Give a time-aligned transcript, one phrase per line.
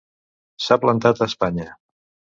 [0.67, 1.69] S'ha plantat a Espanya.